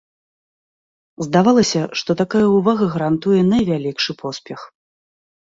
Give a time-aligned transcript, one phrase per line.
[1.27, 4.59] Здавалася, што такая ўвага гарантуе найвялікшы поспех.